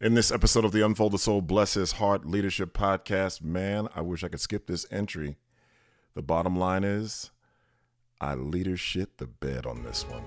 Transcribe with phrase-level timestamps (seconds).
[0.00, 4.00] In this episode of the Unfold the Soul Bless His Heart Leadership Podcast, man, I
[4.00, 5.38] wish I could skip this entry.
[6.14, 7.32] The bottom line is,
[8.20, 10.22] I leader shit the bed on this one.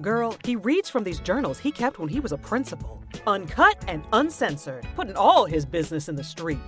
[0.00, 4.02] Girl, he reads from these journals he kept when he was a principal, uncut and
[4.14, 6.58] uncensored, putting all his business in the street.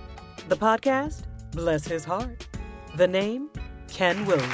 [0.49, 2.47] The podcast, Bless His Heart.
[2.95, 3.49] The name,
[3.87, 4.53] Ken Williams.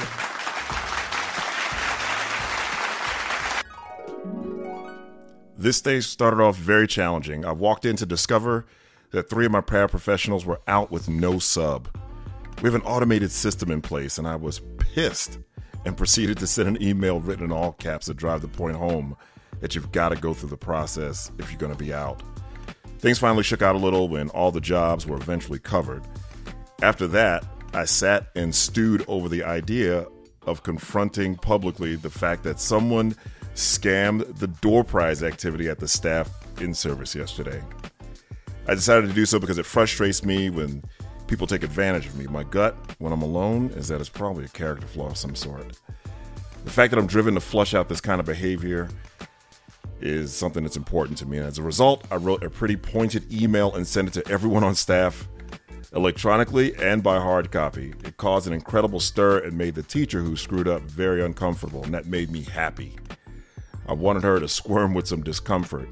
[5.56, 7.44] This day started off very challenging.
[7.44, 8.66] I walked in to discover
[9.12, 11.96] that three of my paraprofessionals were out with no sub.
[12.60, 15.38] We have an automated system in place, and I was pissed
[15.84, 19.16] and proceeded to send an email written in all caps to drive the point home
[19.60, 22.20] that you've got to go through the process if you're going to be out.
[22.98, 26.02] Things finally shook out a little when all the jobs were eventually covered.
[26.82, 30.06] After that, I sat and stewed over the idea
[30.46, 33.14] of confronting publicly the fact that someone
[33.54, 37.62] scammed the door prize activity at the staff in service yesterday.
[38.66, 40.82] I decided to do so because it frustrates me when
[41.26, 42.26] people take advantage of me.
[42.26, 45.78] My gut, when I'm alone, is that it's probably a character flaw of some sort.
[46.64, 48.88] The fact that I'm driven to flush out this kind of behavior
[50.00, 51.38] is something that's important to me.
[51.38, 54.64] And as a result, I wrote a pretty pointed email and sent it to everyone
[54.64, 55.28] on staff
[55.94, 57.94] electronically and by hard copy.
[58.04, 61.94] It caused an incredible stir and made the teacher who screwed up very uncomfortable, and
[61.94, 62.96] that made me happy.
[63.86, 65.88] I wanted her to squirm with some discomfort.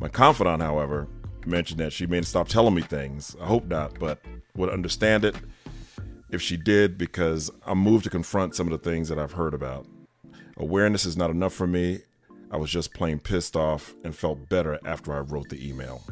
[0.00, 1.08] My confidant, however,
[1.46, 3.36] mentioned that she may stop telling me things.
[3.40, 4.20] I hope not, but
[4.56, 5.36] would understand it
[6.30, 9.54] if she did because I'm moved to confront some of the things that I've heard
[9.54, 9.86] about.
[10.56, 12.00] Awareness is not enough for me.
[12.50, 16.02] I was just plain pissed off and felt better after I wrote the email.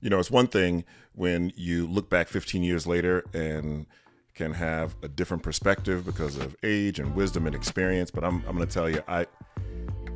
[0.00, 0.84] You know, it's one thing
[1.14, 3.86] when you look back 15 years later and
[4.34, 8.10] can have a different perspective because of age and wisdom and experience.
[8.10, 9.26] But I'm, I'm going to tell you, I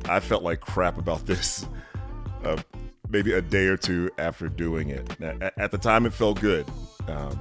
[0.07, 1.65] I felt like crap about this
[2.43, 2.57] uh,
[3.09, 5.21] maybe a day or two after doing it.
[5.21, 6.65] At, at the time, it felt good.
[7.07, 7.39] Um,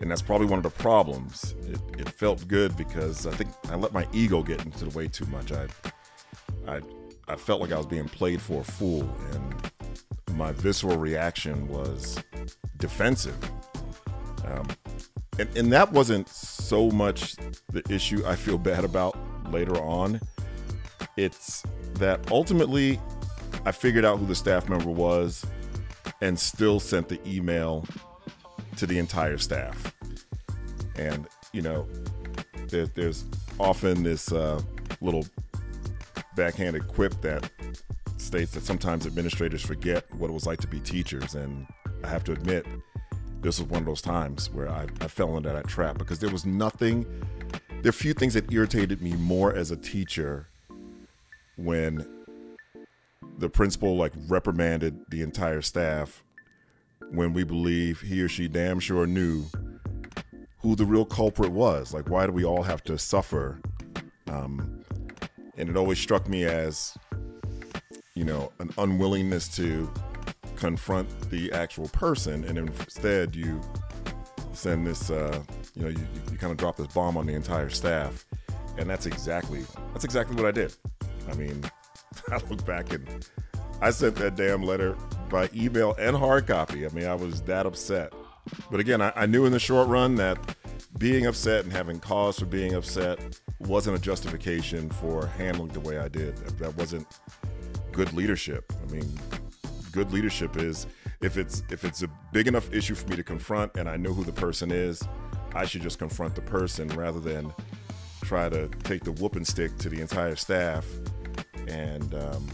[0.00, 1.54] and that's probably one of the problems.
[1.66, 5.08] It, it felt good because I think I let my ego get into the way
[5.08, 5.52] too much.
[5.52, 5.66] I,
[6.66, 6.80] I,
[7.28, 9.55] I felt like I was being played for a fool, and
[10.36, 12.22] my visceral reaction was
[12.76, 13.36] defensive.
[14.44, 14.68] Um,
[15.38, 17.36] and, and that wasn't so much
[17.72, 19.16] the issue I feel bad about
[19.50, 20.20] later on.
[21.16, 21.62] It's
[21.94, 23.00] that ultimately
[23.64, 25.44] I figured out who the staff member was
[26.20, 27.84] and still sent the email
[28.76, 29.94] to the entire staff.
[30.96, 31.88] And, you know,
[32.68, 33.24] there, there's
[33.58, 34.60] often this uh,
[35.00, 35.26] little
[36.36, 37.50] backhanded quip that
[38.16, 41.34] states that sometimes administrators forget what it was like to be teachers.
[41.34, 41.66] And
[42.04, 42.66] I have to admit,
[43.42, 46.30] this was one of those times where I, I fell into that trap because there
[46.30, 47.06] was nothing,
[47.82, 50.48] there are few things that irritated me more as a teacher
[51.56, 52.06] when
[53.38, 56.24] the principal like reprimanded the entire staff
[57.10, 59.44] when we believe he or she damn sure knew
[60.60, 61.92] who the real culprit was.
[61.94, 63.60] Like, why do we all have to suffer?
[64.28, 64.82] Um,
[65.56, 66.96] and it always struck me as
[68.16, 69.92] you know, an unwillingness to
[70.56, 73.60] confront the actual person, and instead you
[74.54, 75.40] send this, uh,
[75.74, 78.24] you know, you, you kind of drop this bomb on the entire staff,
[78.78, 80.74] and that's exactly that's exactly what I did.
[81.30, 81.62] I mean,
[82.32, 83.06] I look back and
[83.82, 84.96] I sent that damn letter
[85.28, 86.86] by email and hard copy.
[86.86, 88.14] I mean, I was that upset.
[88.70, 90.38] But again, I, I knew in the short run that
[90.98, 93.18] being upset and having cause for being upset
[93.58, 96.36] wasn't a justification for handling the way I did.
[96.36, 97.06] That wasn't
[97.96, 98.70] good leadership.
[98.86, 99.08] I mean,
[99.90, 100.86] good leadership is
[101.22, 104.12] if it's if it's a big enough issue for me to confront and I know
[104.12, 105.02] who the person is,
[105.54, 107.54] I should just confront the person rather than
[108.22, 110.84] try to take the whooping stick to the entire staff
[111.68, 112.46] and um,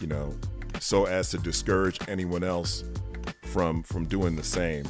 [0.00, 0.34] you know
[0.78, 2.82] so as to discourage anyone else
[3.42, 4.86] from from doing the same.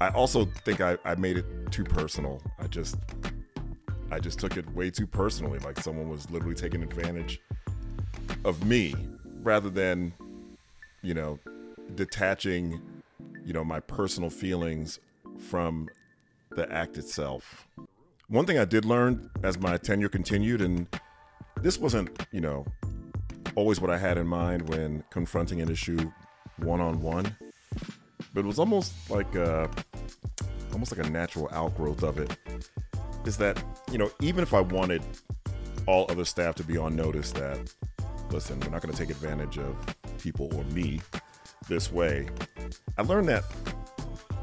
[0.00, 2.40] I also think I, I made it too personal.
[2.60, 2.96] I just
[4.12, 7.40] I just took it way too personally, like someone was literally taking advantage
[8.46, 8.94] of me
[9.42, 10.12] rather than
[11.02, 11.38] you know
[11.94, 12.80] detaching
[13.44, 14.98] you know my personal feelings
[15.38, 15.88] from
[16.52, 17.66] the act itself.
[18.28, 20.86] One thing i did learn as my tenure continued and
[21.62, 22.64] this wasn't you know
[23.54, 26.10] always what i had in mind when confronting an issue
[26.58, 27.36] one-on-one
[28.34, 29.70] but it was almost like a
[30.76, 32.36] almost like a natural outgrowth of it,
[33.24, 35.02] is that, you know, even if I wanted
[35.86, 37.74] all other staff to be on notice that,
[38.30, 39.76] listen, we're not going to take advantage of
[40.18, 41.00] people or me
[41.68, 42.28] this way,
[42.96, 43.44] I learned that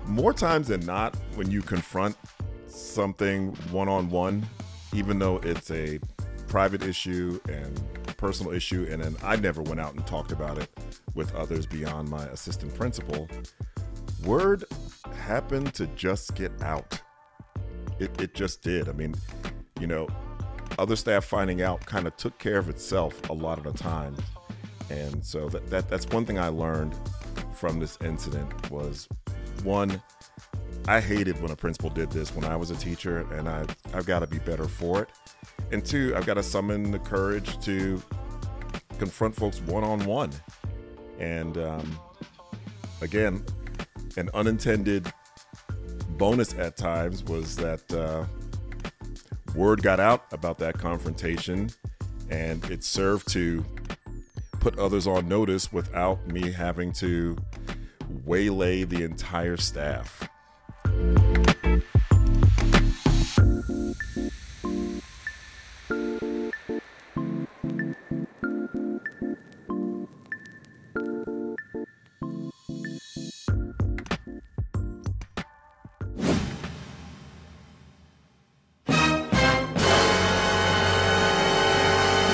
[0.05, 2.15] more times than not, when you confront
[2.67, 4.45] something one on one,
[4.93, 5.99] even though it's a
[6.47, 7.81] private issue and
[8.17, 10.69] personal issue, and then I never went out and talked about it
[11.15, 13.27] with others beyond my assistant principal,
[14.25, 14.63] word
[15.17, 17.01] happened to just get out.
[17.99, 18.89] It, it just did.
[18.89, 19.15] I mean,
[19.79, 20.07] you know,
[20.77, 24.15] other staff finding out kind of took care of itself a lot of the time.
[24.89, 26.95] And so that, that that's one thing I learned
[27.53, 29.07] from this incident was
[29.63, 30.01] one,
[30.87, 34.05] I hated when a principal did this when I was a teacher, and I, I've
[34.05, 35.09] got to be better for it.
[35.71, 38.01] And two, I've got to summon the courage to
[38.99, 40.31] confront folks one on one.
[41.19, 41.99] And um,
[43.01, 43.45] again,
[44.17, 45.11] an unintended
[46.17, 48.25] bonus at times was that uh,
[49.55, 51.69] word got out about that confrontation,
[52.29, 53.63] and it served to
[54.59, 57.37] put others on notice without me having to
[58.25, 60.27] waylay the entire staff.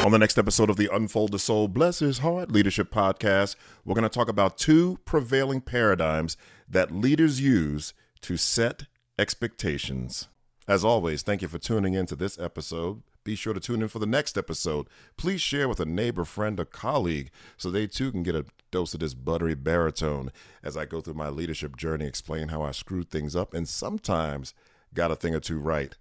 [0.10, 3.94] On the next episode of the Unfold the Soul, Bless His Heart Leadership Podcast, we're
[3.94, 6.36] going to talk about two prevailing paradigms
[6.68, 8.88] that leaders use to set
[9.20, 10.28] expectations.
[10.68, 13.04] As always, thank you for tuning in to this episode.
[13.24, 14.88] Be sure to tune in for the next episode.
[15.16, 18.96] Please share with a neighbor, friend, or colleague so they too can get a dose
[18.96, 20.32] of this buttery baritone
[20.64, 24.56] as I go through my leadership journey, explain how I screwed things up and sometimes
[24.92, 25.96] got a thing or two right.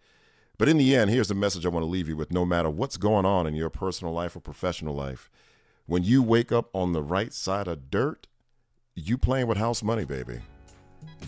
[0.58, 2.68] But in the end, here's the message I want to leave you with no matter
[2.68, 5.30] what's going on in your personal life or professional life.
[5.86, 8.26] When you wake up on the right side of dirt,
[8.96, 10.40] you playing with house money, baby.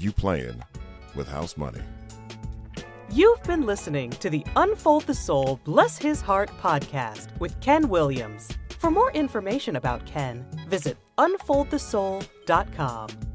[0.01, 0.65] You playing
[1.15, 1.81] with house money.
[3.13, 8.49] You've been listening to the Unfold the Soul, Bless His Heart podcast with Ken Williams.
[8.79, 13.30] For more information about Ken, visit unfoldthesoul.com.